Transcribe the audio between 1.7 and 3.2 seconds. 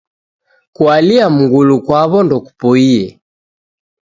kwaw'o ndokupoie.